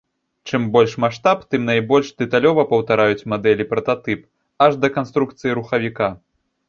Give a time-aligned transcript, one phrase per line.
[0.51, 4.27] Чым больш маштаб, тым найбольш дэталёва паўтараюць мадэлі прататып,
[4.67, 6.09] аж да канструкцыі рухавіка.